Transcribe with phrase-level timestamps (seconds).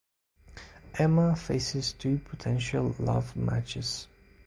[0.97, 4.07] Emma faces two potential love matches.